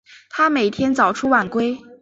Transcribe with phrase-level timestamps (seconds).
[0.31, 1.77] 他每天早出晚归